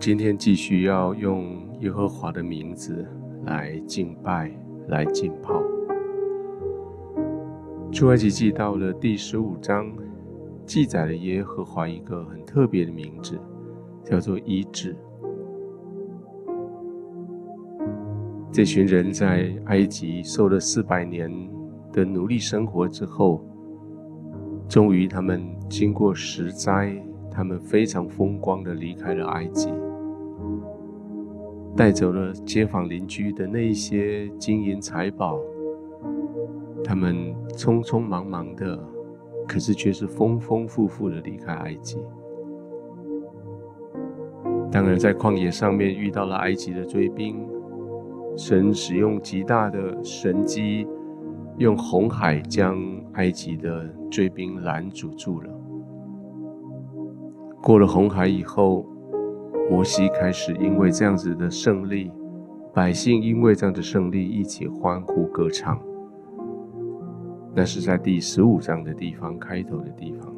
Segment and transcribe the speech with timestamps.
[0.00, 3.06] 今天继续要用耶和华的名字
[3.44, 4.50] 来敬拜、
[4.88, 5.62] 来浸泡。
[7.92, 9.92] 出埃及记到了第十五章，
[10.64, 13.38] 记载了耶和华一个很特别的名字，
[14.02, 14.96] 叫做医治。
[18.50, 21.30] 这群人在埃及受了四百年
[21.92, 23.44] 的奴隶生活之后，
[24.66, 26.90] 终于他们经过十灾。
[27.32, 29.72] 他们非常风光地离开了埃及，
[31.80, 35.40] 带走了街坊邻居的那一些金银财宝。
[36.84, 38.78] 他们匆匆忙忙的，
[39.48, 41.96] 可是却是丰丰富富的离开埃及。
[44.70, 47.48] 当然，在旷野上面遇到了埃及的追兵，
[48.36, 50.86] 神使用极大的神迹，
[51.56, 52.78] 用红海将
[53.14, 55.50] 埃及的追兵拦阻住了。
[57.62, 58.84] 过了红海以后，
[59.70, 62.10] 摩西开始因为这样子的胜利，
[62.74, 65.80] 百姓因为这样的胜利一起欢呼歌唱。
[67.54, 70.34] 那是在第十五章的地方，开头的地方。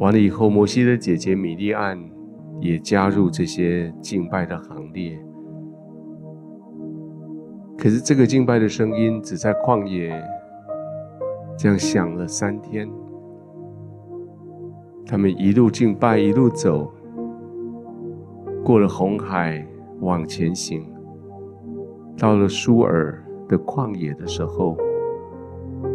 [0.00, 1.96] 完了以后，摩西的姐姐米利暗
[2.60, 5.16] 也加入这些敬拜的行列。
[7.78, 10.12] 可是这个敬拜的声音只在旷野
[11.56, 12.90] 这样响了三天。
[15.06, 16.92] 他们一路敬拜，一路走，
[18.64, 19.66] 过了红海，
[20.00, 20.86] 往前行，
[22.16, 24.76] 到了舒尔的旷野的时候，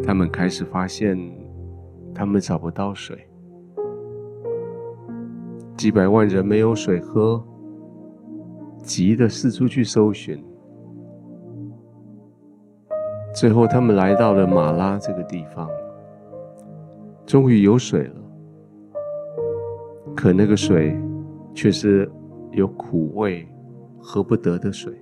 [0.03, 1.17] 他们开始发现，
[2.13, 3.17] 他们找不到水，
[5.77, 7.41] 几百万人没有水喝，
[8.83, 10.43] 急得四处去搜寻，
[13.33, 15.69] 最后他们来到了马拉这个地方，
[17.25, 18.15] 终于有水了。
[20.13, 20.99] 可那个水
[21.53, 22.11] 却是
[22.51, 23.47] 有苦味、
[23.99, 24.93] 喝不得的水。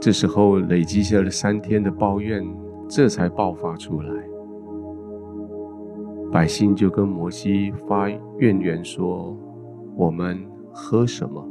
[0.00, 2.42] 这时候累积下了三天的抱怨，
[2.88, 4.12] 这才爆发出来。
[6.32, 8.08] 百姓就跟摩西发
[8.38, 9.36] 怨言说
[9.94, 11.46] ：“我们喝什么？”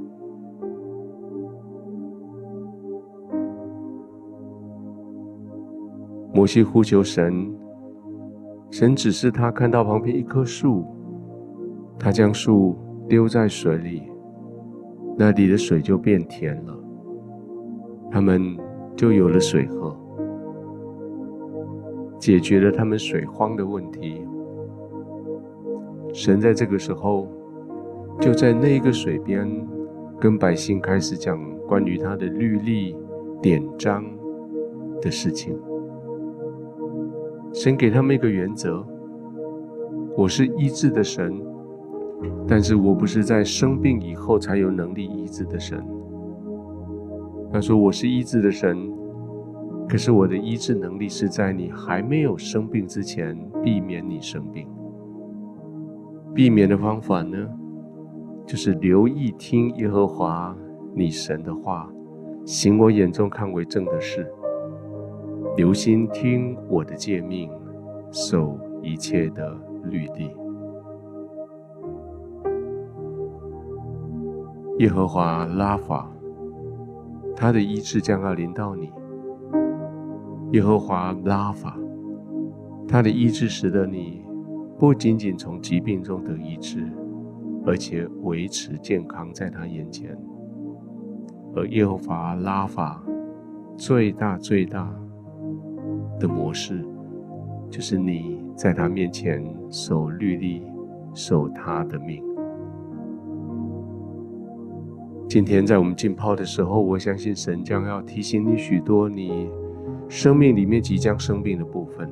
[6.33, 7.55] 摩西呼求神。
[8.71, 10.85] 神指示他看到旁边一棵树，
[12.03, 12.75] 他将树
[13.07, 14.01] 丢在水里，
[15.15, 16.75] 那里的水就变甜了，
[18.09, 18.57] 他们
[18.95, 19.95] 就有了水喝，
[22.17, 24.25] 解决了他们水荒的问题。
[26.11, 27.27] 神在这个时候
[28.19, 29.47] 就在那个水边，
[30.19, 32.97] 跟百姓开始讲关于他的律例
[33.43, 34.03] 典章
[34.99, 35.55] 的事情。
[37.53, 38.83] 神给他们一个原则：
[40.17, 41.39] 我是医治的神，
[42.47, 45.83] 但是我不是在生病以后才有能力医治的神。
[47.51, 48.77] 他说我是医治的神，
[49.89, 54.67] 可是我的医治能力是在你还没有生病之前，避免你生病。
[56.33, 57.37] 避免的方法呢，
[58.45, 60.55] 就是留意听耶和华
[60.95, 61.91] 你神的话，
[62.45, 64.25] 行我眼中看为正的事。
[65.57, 67.51] 留心听我的诫命，
[68.11, 70.31] 守一切的律例。
[74.81, 76.11] 耶和华拉法，
[77.35, 78.91] 他的医治将要临到你。
[80.53, 81.77] 耶和华拉法，
[82.87, 84.25] 他的医治使得你
[84.79, 86.91] 不仅仅从疾病中得医治，
[87.63, 90.17] 而且维持健康在他眼前。
[91.55, 93.03] 而耶和华拉法
[93.77, 94.91] 最大最大
[96.19, 96.83] 的模式，
[97.69, 100.63] 就是你在他面前守律例，
[101.13, 102.30] 守他的命。
[105.33, 109.49] 今天在我们浸泡的时候，我相信神将要提醒你许多你
[110.09, 112.11] 生命里面即将生病的部分。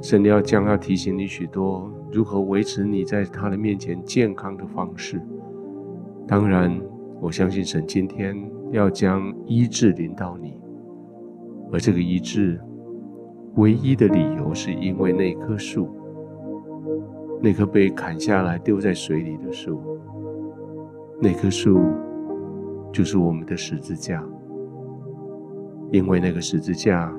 [0.00, 5.20] 神要将要提醒你许多如何维持你在他的面前健康的方式。
[6.24, 6.80] 当然，
[7.20, 10.56] 我相信神今天要将医治临到你，
[11.72, 12.60] 而这个医治。
[13.56, 15.88] 唯一的理由是因为那棵树，
[17.42, 19.80] 那棵被砍下来丢在水里的树，
[21.20, 21.80] 那棵树
[22.92, 24.22] 就是我们的十字架。
[25.90, 27.12] 因为那个十字架，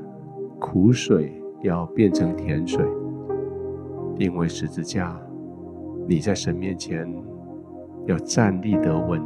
[0.60, 2.84] 苦水要变成甜水；
[4.18, 5.18] 因为十字架，
[6.08, 7.08] 你在神面前
[8.06, 9.22] 要站立得稳；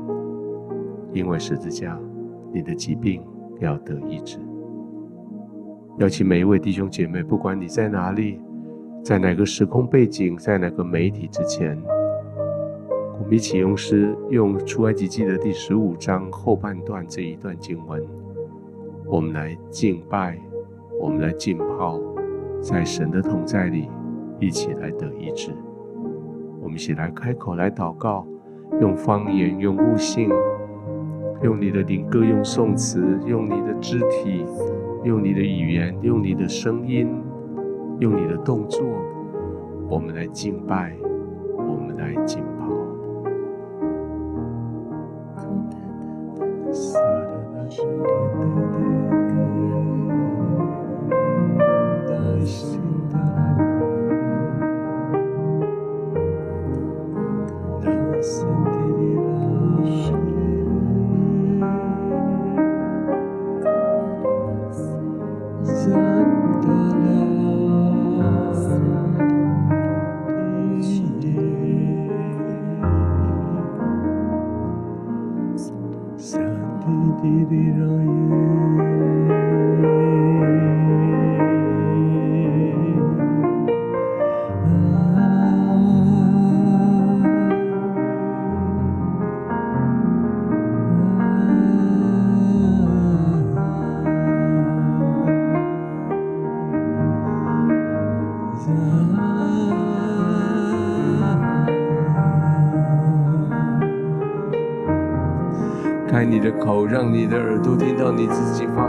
[1.14, 2.00] 因为十字架，
[2.54, 3.24] 你的疾病
[3.60, 4.38] 要得医治。
[5.98, 8.40] 邀请每一位弟兄姐妹，不管你在哪里，
[9.04, 11.76] 在哪个时空背景，在哪个媒体之前，
[13.30, 18.04] 比起用诗，用出埃及记的第十五章后半段这一段经文，
[19.06, 20.36] 我们来敬拜，
[21.00, 22.00] 我们来浸泡，
[22.60, 23.88] 在神的同在里，
[24.40, 25.52] 一起来得医治。
[26.60, 28.26] 我们一起来开口来祷告，
[28.82, 30.28] 用方言，用悟性，
[31.44, 34.44] 用你的灵歌，用颂词，用你的肢体，
[35.04, 37.08] 用你的语言，用你的声音，
[38.00, 38.84] 用你的动作，
[39.88, 40.98] 我们来敬拜，
[41.56, 42.49] 我们来浸泡。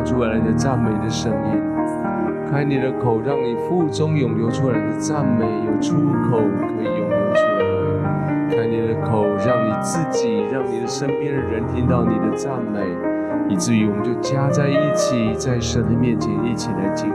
[0.05, 1.61] 出来的赞美的声音。
[2.51, 5.95] 开你的口，让你腹中涌流出来的赞美有出
[6.29, 8.57] 口可以涌流出来。
[8.57, 12.81] 开你的口，让你自己，让你的身边的人听到你的赞美，
[13.49, 17.09] 以至于我们就加在一起，在神的面前一起来敬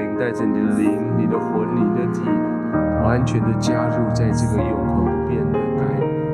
[0.00, 2.22] 灵带着你的灵、你的魂、你的体，
[3.04, 5.84] 完全的加入在这个永恒不变的改、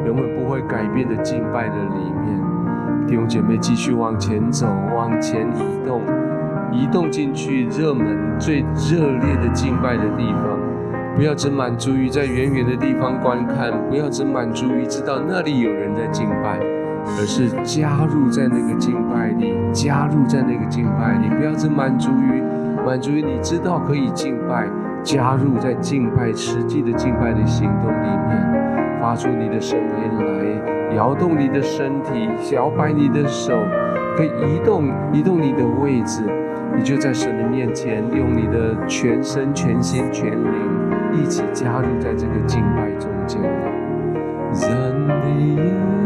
[0.06, 3.06] 永远不会改变的敬拜的里面。
[3.06, 6.02] 弟兄姐妹，继续往前走，往前移动，
[6.72, 10.58] 移动进去热门最热烈的敬拜的地方。
[11.14, 16.58] 不要只满足于在远远的地方观看，不要只满足于知道那里有人在敬拜，
[17.18, 21.28] 而是加入在那个敬拜里，加入在那个敬拜里。
[21.38, 22.42] 不要只满足于
[22.86, 24.68] 满足于你知道可以敬拜，
[25.02, 29.84] 加入在敬拜实际的敬拜的行动里面，发出你的声音
[30.24, 33.58] 来，摇动你的身体，摇摆你的手，
[34.16, 36.22] 可以移动移动你的位置，
[36.76, 40.52] 你就在神的面前，用你的全身、全心、全灵。
[41.12, 43.40] 一起加入在这个敬拜中间。
[44.52, 46.05] 进入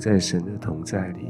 [0.00, 1.28] 在神的同在里。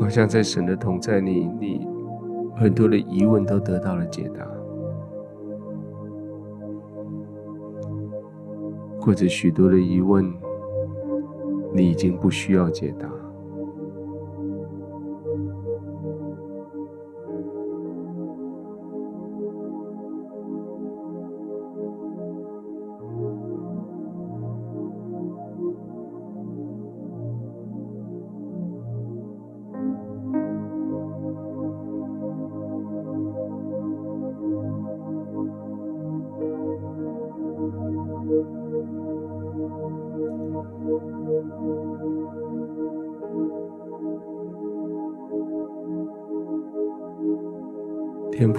[0.00, 1.86] 好像在神的同在里，你
[2.54, 4.46] 很多的疑问都得到了解答，
[9.00, 10.32] 或者许多的疑问，
[11.72, 13.08] 你已经不需要解答。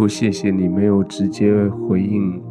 [0.03, 2.43] 父，谢谢你没有直接回应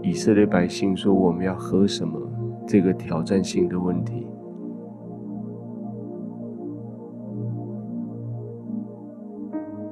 [0.00, 2.18] 以色列百姓说我们要喝什么
[2.66, 4.26] 这个挑战性的问题。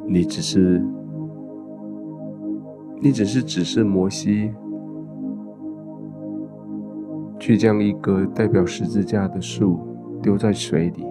[0.07, 0.83] 你只是，
[3.03, 4.51] 你只是指示摩西
[7.39, 9.81] 去将一个代表十字架的树
[10.23, 11.05] 丢在水里。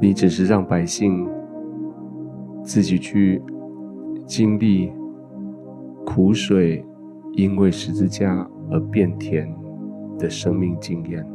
[0.00, 1.37] 你只是让百姓。
[2.68, 3.42] 自己去
[4.26, 4.92] 经历
[6.04, 6.84] 苦水，
[7.32, 9.50] 因为十字架而变甜
[10.18, 11.26] 的生命经验。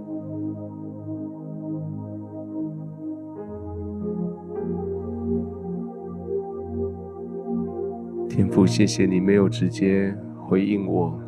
[8.29, 10.15] 天父，谢谢你没有直接
[10.47, 11.19] 回应我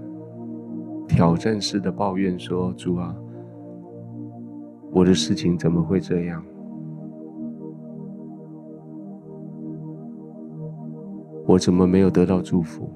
[1.08, 3.16] 挑战式的抱怨，说：“主啊，
[4.92, 6.44] 我的事情怎么会这样？”
[11.56, 12.90] 我怎么没有得到祝福？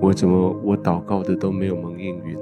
[0.00, 2.38] 我怎么我祷告的都没有蒙应允？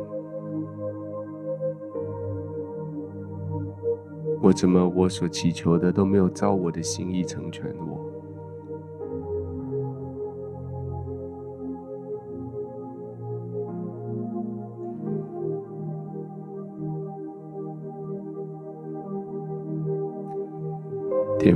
[4.42, 8.05] 我怎么我所祈求的都没有照我的心意成全我？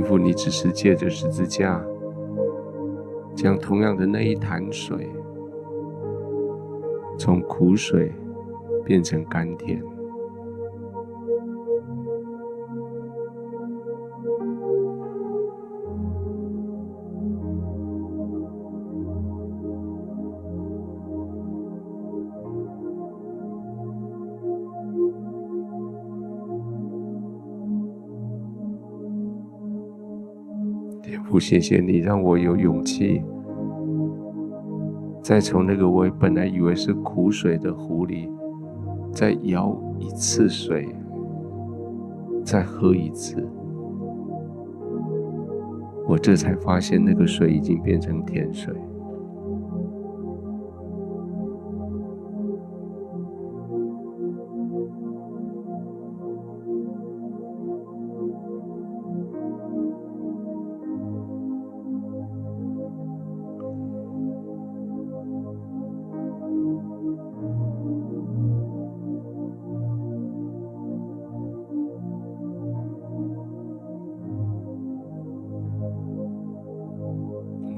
[0.01, 1.79] 天父，你只是借着十字架，
[3.35, 5.07] 将同样的那一潭水，
[7.19, 8.11] 从苦水
[8.83, 9.79] 变成甘甜。
[31.31, 33.23] 不，谢谢你让我有勇气，
[35.23, 38.29] 再从那个我本来以为是苦水的湖里，
[39.13, 40.89] 再舀一次水，
[42.43, 43.47] 再喝一次，
[46.05, 48.75] 我这才发现那个水已经变成甜水。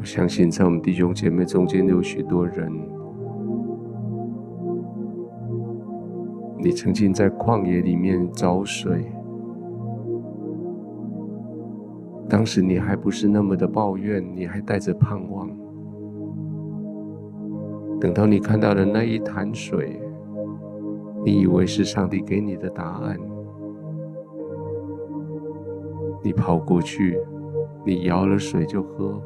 [0.03, 2.69] 我相信，在我们弟兄姐妹中间有许多人，
[6.57, 9.09] 你曾经在旷野里面找水，
[12.27, 15.49] 当时你还不是那么的抱怨，你还带着盼望。
[17.97, 20.01] 等到你看到了那一潭水，
[21.23, 23.17] 你以为是上帝给你的答案，
[26.21, 27.17] 你跑过去，
[27.85, 29.21] 你舀了水就喝。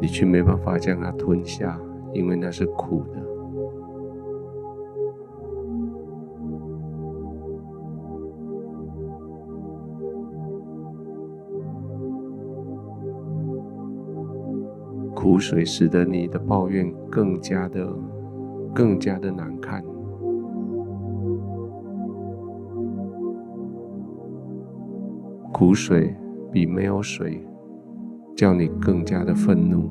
[0.00, 1.80] 你却没办法将它吞下
[2.12, 3.26] 因为那是苦的。
[15.14, 17.92] 苦水使得你的抱怨更加的
[18.74, 19.82] 更加的难看。
[25.52, 26.14] 苦水
[26.52, 27.42] 比没有水
[28.36, 29.90] 叫你更加的愤怒。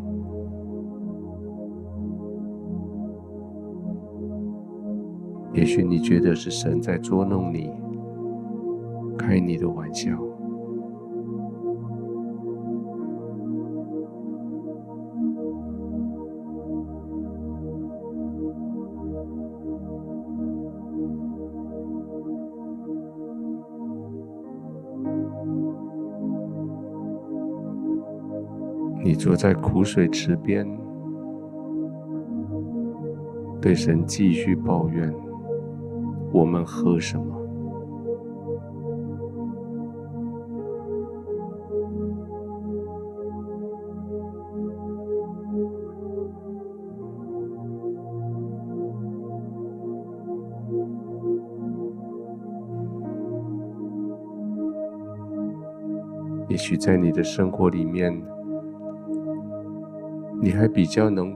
[5.54, 7.72] 也许你觉得是神在捉弄你，
[9.18, 10.25] 开你的玩笑。
[29.15, 30.67] 坐在苦水池边，
[33.62, 35.12] 对神继续抱怨
[36.31, 37.25] ：“我们喝什么？”
[56.48, 58.22] 也许在你的生活里面，
[60.46, 61.36] 你还比较能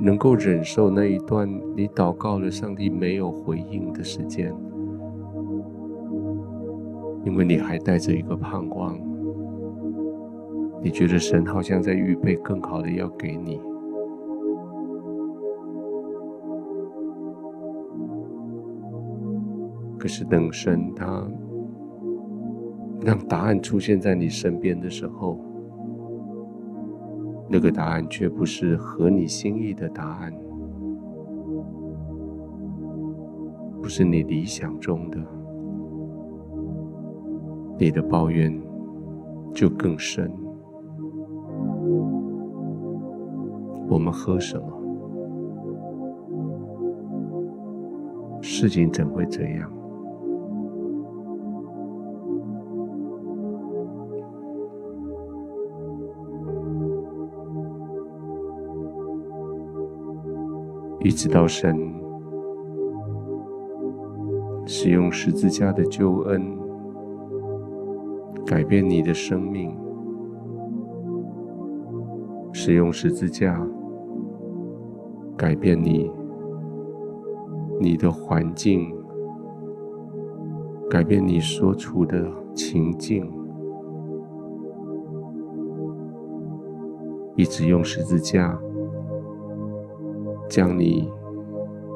[0.00, 1.44] 能够忍受那一段
[1.76, 4.54] 你祷告了上帝没有回应的时间，
[7.24, 8.96] 因为你还带着一个盼望，
[10.80, 13.60] 你觉得神好像在预备更好的要给你。
[19.98, 21.26] 可是等神他
[23.00, 25.40] 让答案出现在你身边的时候，
[27.54, 30.34] 那个答案却不是合你心意的答案，
[33.80, 35.20] 不是你理想中的，
[37.78, 38.60] 你的抱怨
[39.52, 40.28] 就更深。
[43.88, 44.66] 我们喝什么？
[48.42, 49.70] 事情怎会这样？
[61.14, 61.94] 直到神
[64.66, 66.58] 使用十字架的救恩
[68.44, 69.74] 改变你的生命，
[72.52, 73.64] 使用十字架
[75.36, 76.10] 改变你，
[77.80, 78.92] 你的环境，
[80.90, 83.30] 改变你所处的情境，
[87.36, 88.58] 一直用十字架。
[90.54, 91.10] 将你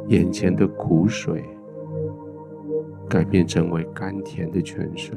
[0.09, 1.45] 眼前的苦水
[3.09, 5.17] 改变成为甘甜的泉水，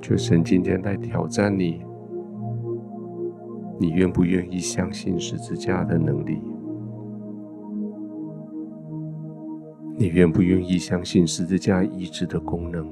[0.00, 1.84] 就神今天来挑战你，
[3.80, 6.40] 你愿不愿意相信十字架的能力？
[10.00, 12.86] 你愿不愿意相信十字架医治的功能？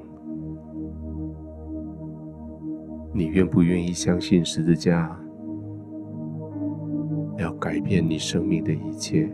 [3.15, 5.19] 你愿不愿意相信十字架
[7.39, 9.27] 要改变你生命的一切？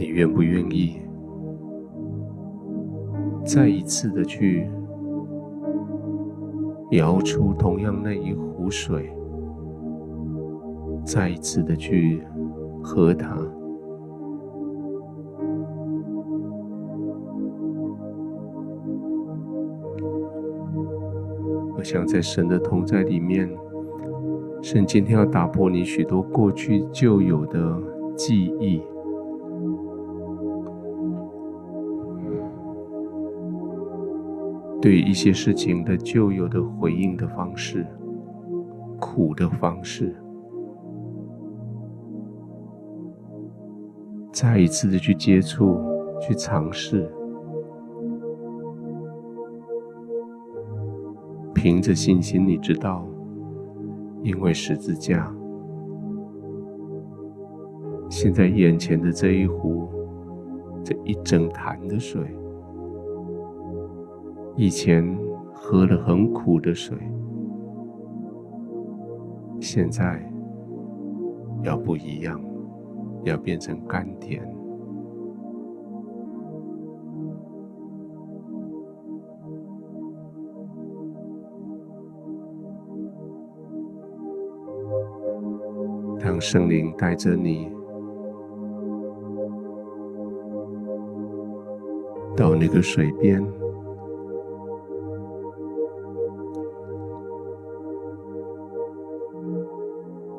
[0.00, 1.00] 你愿不愿意
[3.44, 4.68] 再一次的去
[6.90, 9.12] 舀出同样那一壶水？
[11.08, 12.22] 再一次的去
[12.82, 13.34] 喝它。
[21.74, 23.48] 我想在神的同在里面，
[24.60, 27.80] 神今天要打破你许多过去旧有的
[28.14, 28.82] 记忆，
[34.82, 37.86] 对一些事情的旧有的回应的方式，
[39.00, 40.14] 苦的方式。
[44.40, 45.80] 再一次的去接触，
[46.20, 47.10] 去尝试，
[51.52, 53.04] 凭着信心，你知道，
[54.22, 55.34] 因为十字架，
[58.08, 59.88] 现在眼前的这一壶，
[60.84, 62.22] 这一整坛的水，
[64.54, 65.18] 以前
[65.52, 66.96] 喝了很苦的水，
[69.58, 70.22] 现在
[71.64, 72.40] 要不一样。
[73.24, 74.42] 要变成甘甜。
[86.20, 87.72] 当圣灵带着你
[92.36, 93.42] 到那个水边，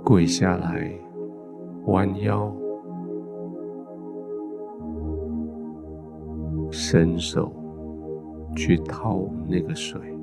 [0.05, 0.93] 跪下来，
[1.87, 2.53] 弯腰，
[6.71, 7.53] 伸手
[8.55, 10.18] 去掏那个水。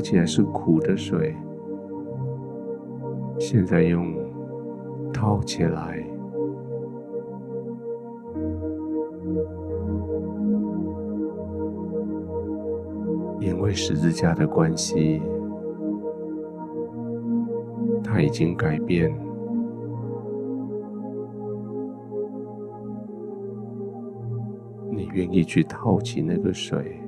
[0.00, 1.36] 喝起来是苦的水，
[3.38, 4.16] 现在用
[5.12, 6.02] 掏起来。
[13.40, 15.20] 因为十字架的关系，
[18.02, 19.14] 它已经改变。
[24.90, 26.98] 你愿意去套起那个水，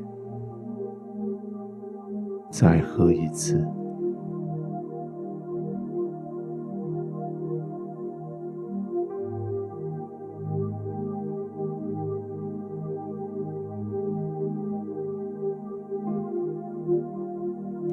[2.53, 3.67] 再喝一次。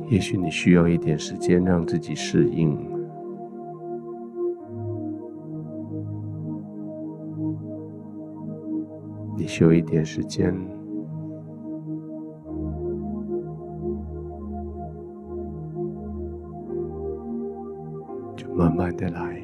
[0.09, 2.77] 也许你需要一点时间让自己适应，
[9.37, 10.53] 你需要一点时间，
[18.79, 19.43] 慢的来，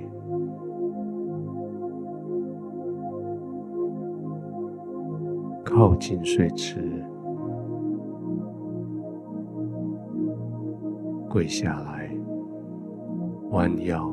[5.66, 7.04] 靠近水池。
[11.30, 12.10] 跪下来，
[13.52, 14.10] 弯腰，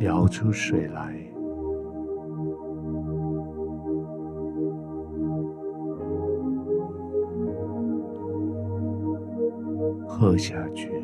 [0.00, 1.17] 舀出水来，
[10.18, 10.97] 喝下去。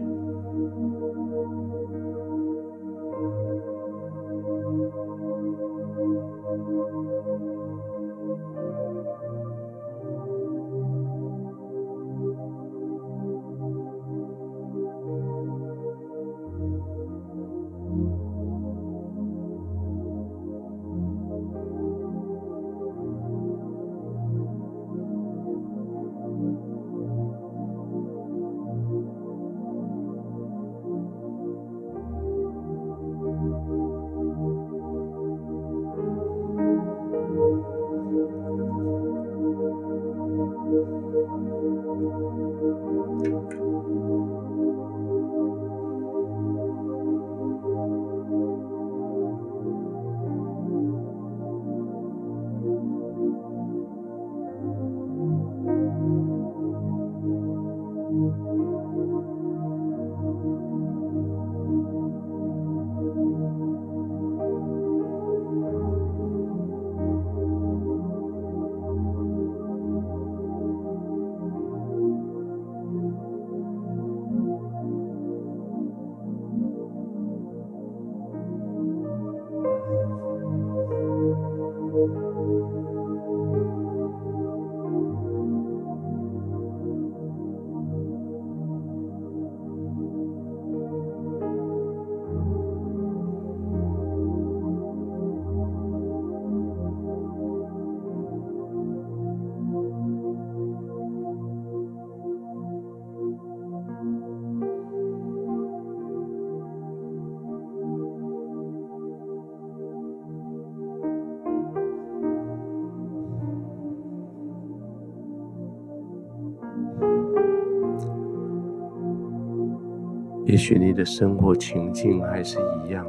[120.54, 123.04] 也许你的生活情境还是一样，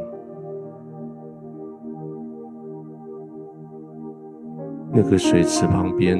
[4.92, 6.18] 那个水池旁边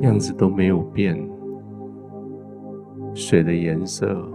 [0.00, 1.14] 样子都没有变，
[3.12, 4.26] 水的颜色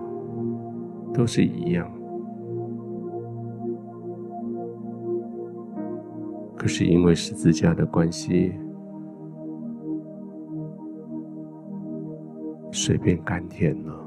[1.11, 1.91] 都是一样，
[6.55, 8.53] 可是因为十字架的关系，
[12.69, 14.04] 水变甘甜了。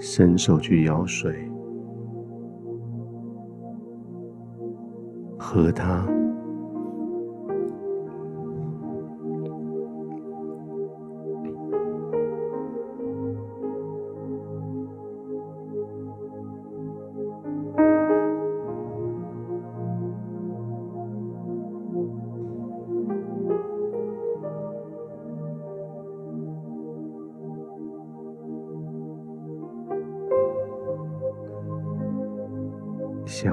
[0.00, 1.46] 伸手去舀水，
[5.38, 6.19] 喝它。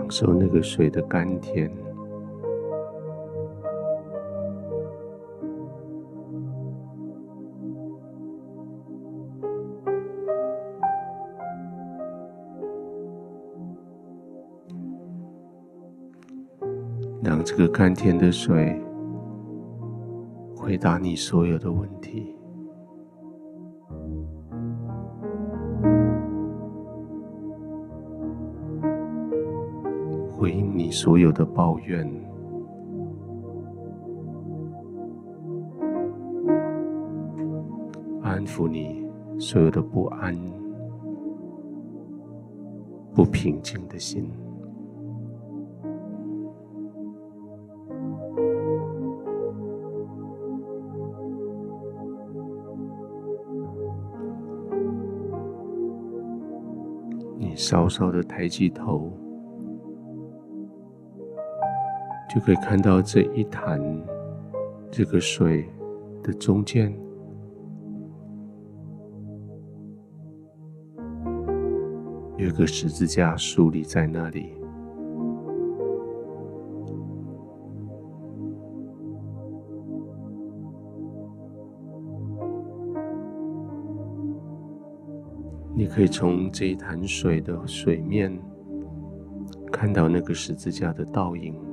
[0.08, 1.70] 享受那个水的甘甜，
[17.22, 18.82] 让这个甘甜的水
[20.56, 22.37] 回答你所有的问题。
[31.08, 32.06] 所有的抱怨，
[38.22, 40.36] 安抚你所有的不安、
[43.16, 44.30] 不平静的心。
[57.38, 59.10] 你稍稍的抬起头。
[62.30, 63.82] 就可以看到这一潭
[64.92, 65.68] 这个水
[66.22, 66.94] 的中间，
[72.38, 74.54] 有一个十字架竖立在那里。
[85.74, 88.38] 你可以从这一潭水的水面
[89.72, 91.67] 看到那个十字架的倒影。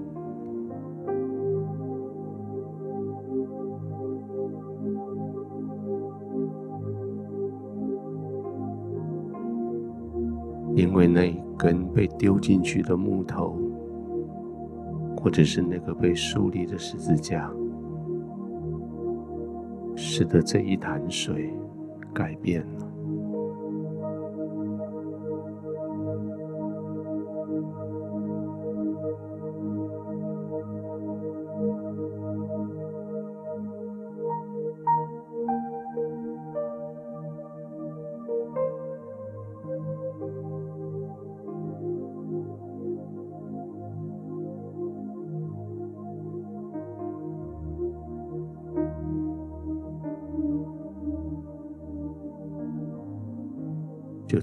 [12.25, 13.55] 丢进去的木头，
[15.15, 17.53] 或者是那个被竖立的十字架，
[19.95, 21.53] 使得这一潭水
[22.15, 22.94] 改变了。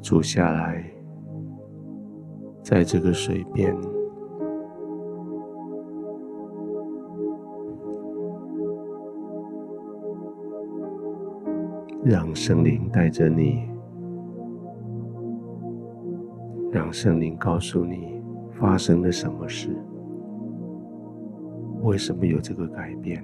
[0.01, 0.83] 住下来，
[2.63, 3.75] 在这个水边，
[12.03, 13.69] 让圣灵带着你，
[16.71, 19.69] 让圣灵告诉你发生了什么事，
[21.83, 23.23] 为什么有这个改变。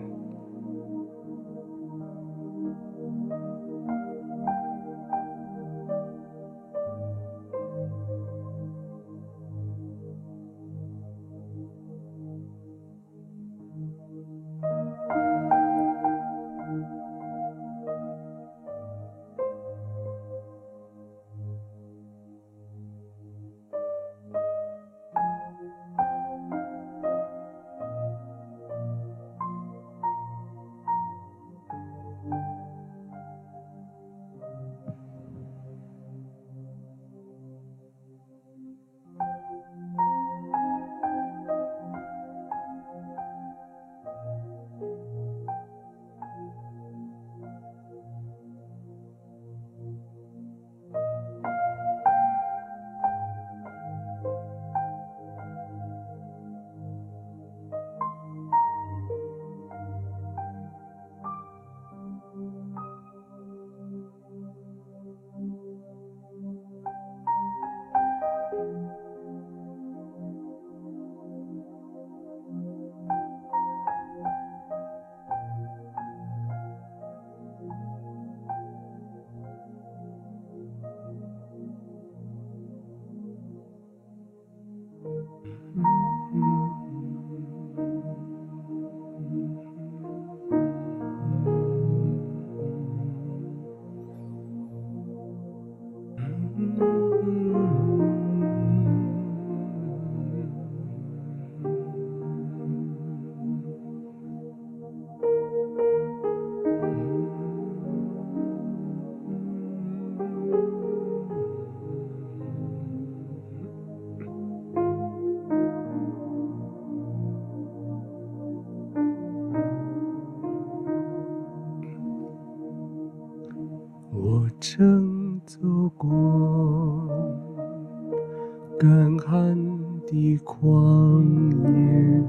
[130.47, 131.21] 旷
[131.61, 132.23] 野，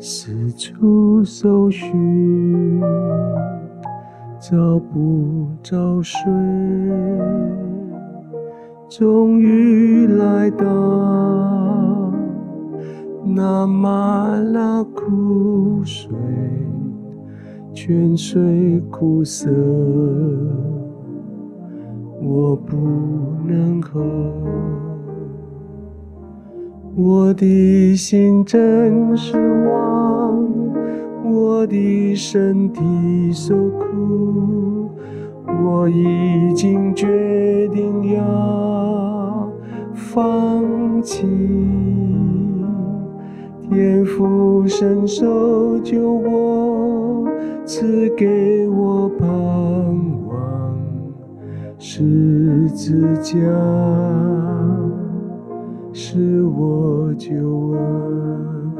[0.00, 2.80] 四处搜寻，
[4.40, 6.18] 找不着水，
[8.88, 10.64] 终于来到
[13.26, 16.10] 那玛纳苦水。
[17.74, 19.50] 泉水苦涩，
[22.22, 22.76] 我不
[23.46, 24.00] 能喝。
[27.02, 29.34] 我的心真失
[29.66, 30.46] 望，
[31.24, 34.90] 我的身体受苦，
[35.64, 39.50] 我已经决定要
[39.94, 41.26] 放弃。
[43.70, 47.26] 天父伸手救我。
[47.64, 49.28] 赐给我盼
[50.26, 50.76] 望，
[51.78, 53.38] 十字架
[56.02, 57.34] 是我救
[57.76, 58.72] 恩。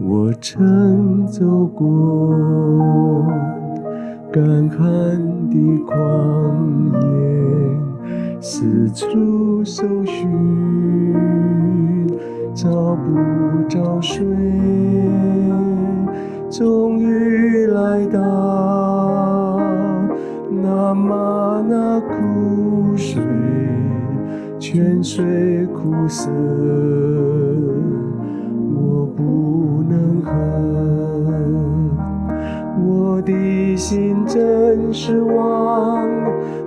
[0.00, 2.34] 我曾走过
[4.32, 4.80] 干旱
[5.50, 5.92] 的旷
[6.98, 10.26] 野，四处搜寻，
[12.54, 14.26] 找不着水。
[16.50, 19.60] 终于来到
[20.62, 23.22] 那玛纳苦水，
[24.66, 26.30] 泉水苦涩，
[28.74, 30.32] 我不能喝。
[32.82, 36.08] 我的心真失望，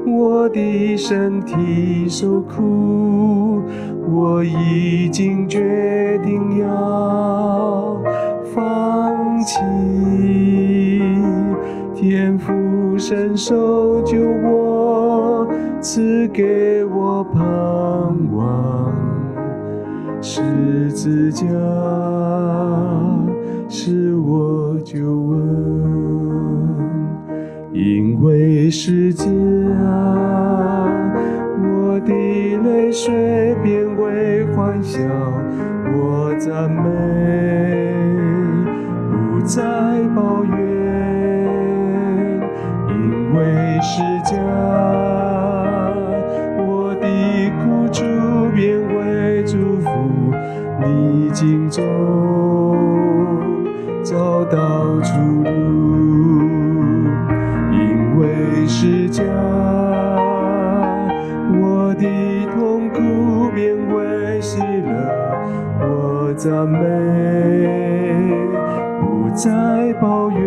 [0.06, 3.64] 我的身体受苦，
[4.08, 8.00] 我已经决定要
[8.44, 9.58] 放弃，
[11.96, 12.54] 天父
[12.96, 15.48] 伸手救我，
[15.82, 17.24] 赐给我
[20.58, 21.46] 十字架
[23.70, 25.38] 是我救恩，
[27.72, 29.28] 因为是家，
[31.62, 35.00] 我的泪水变为欢笑，
[35.96, 37.57] 我赞美。
[66.48, 66.80] 赞美。
[69.02, 69.52] 不再
[70.00, 70.40] 抱怨，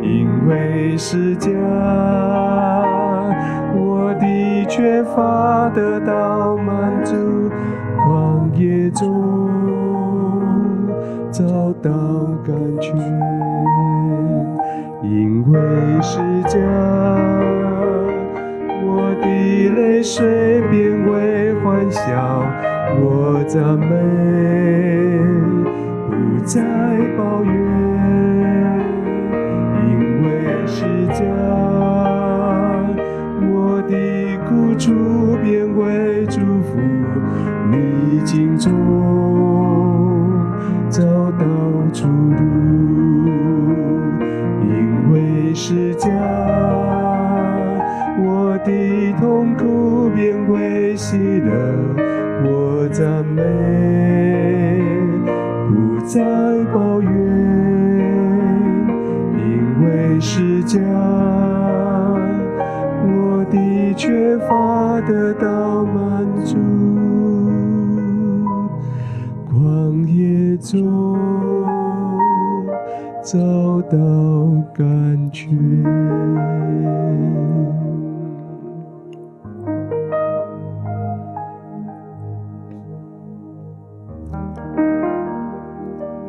[0.00, 1.50] 因为是家，
[3.74, 7.50] 我的缺乏得到满足，
[7.98, 9.50] 旷野中
[11.32, 11.42] 找
[11.82, 11.90] 到
[12.46, 12.96] 甘泉，
[15.02, 15.58] 因为
[16.00, 16.56] 是家，
[18.84, 19.26] 我的
[19.74, 20.22] 泪水
[23.44, 24.31] 赞美。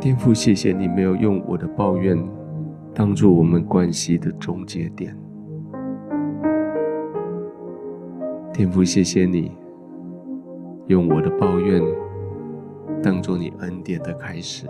[0.04, 2.22] 天父，谢谢你没有用我的抱怨
[2.94, 5.18] 当做我们关系的终结点。
[8.52, 9.50] 天父，谢谢你
[10.88, 11.82] 用我的抱怨
[13.02, 14.68] 当做你恩典的开始。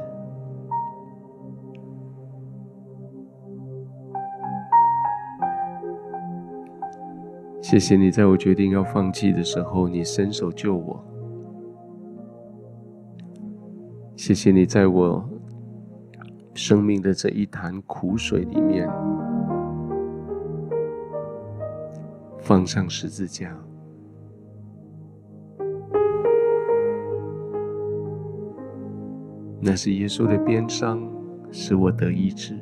[7.59, 11.03] 谢谢你在我决定要放弃的时候，你伸手救我。
[14.25, 15.21] 谢谢你在我
[16.53, 18.89] 生命的这一潭苦水里面，
[22.39, 23.53] 放上十字架。
[29.59, 31.05] 那是耶稣的鞭伤，
[31.51, 32.53] 使我得医治；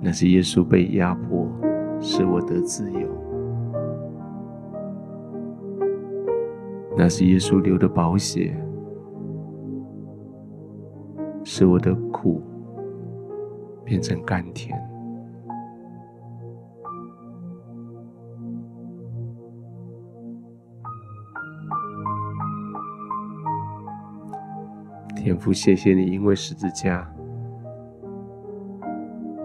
[0.00, 1.48] 那是耶稣被压迫，
[2.00, 3.06] 使我得自由；
[7.00, 8.60] 那是耶稣流的宝血，
[11.44, 12.42] 使我的苦
[13.84, 14.76] 变成甘甜。
[25.14, 27.08] 天父，谢谢你，因为十字架，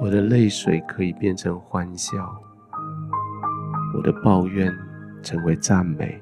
[0.01, 2.36] 我的泪水可以变成欢笑，
[3.95, 4.74] 我的抱怨
[5.22, 6.20] 成为赞美，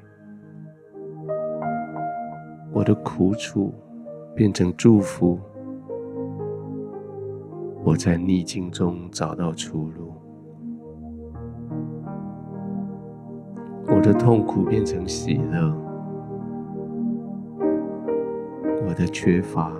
[2.82, 3.72] 我的苦楚
[4.34, 5.38] 变成祝福，
[7.84, 10.12] 我在逆境中找到出路，
[13.86, 15.72] 我的痛苦变成喜乐。
[18.88, 19.72] 我的缺乏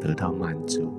[0.00, 0.92] 得到满足，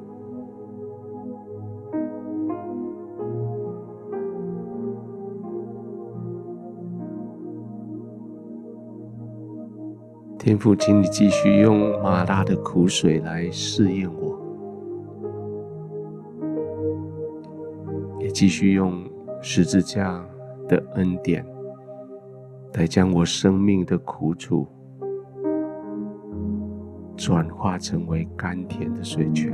[10.46, 14.40] 天父，请你继续用马拉的苦水来试验我，
[18.20, 19.04] 也继续用
[19.42, 20.24] 十字架
[20.68, 21.44] 的恩典
[22.76, 24.68] 来将我生命的苦楚。
[27.18, 29.52] 转化成为甘甜的水泉。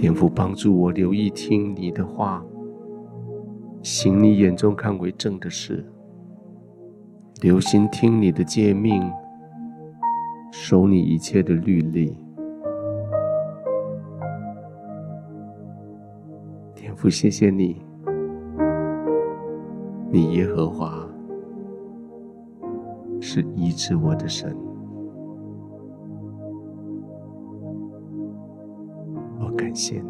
[0.00, 2.42] 天父帮助我留意听你的话，
[3.82, 5.84] 行你眼中看为正的事，
[7.42, 9.02] 留心听你的诫命，
[10.50, 12.16] 守你一切的律例。
[16.74, 17.82] 天父，谢谢你。
[20.10, 21.06] 你耶和华
[23.20, 24.56] 是医治我的神，
[29.80, 30.09] 我感谢你。